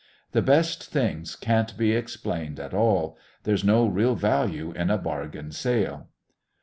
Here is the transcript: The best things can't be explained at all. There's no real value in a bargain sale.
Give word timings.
The 0.31 0.41
best 0.41 0.85
things 0.89 1.35
can't 1.35 1.77
be 1.77 1.91
explained 1.91 2.59
at 2.59 2.73
all. 2.73 3.19
There's 3.43 3.63
no 3.63 3.85
real 3.85 4.15
value 4.15 4.71
in 4.71 4.89
a 4.89 4.97
bargain 4.97 5.51
sale. 5.51 6.07